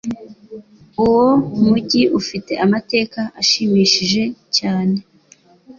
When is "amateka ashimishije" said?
2.65-4.23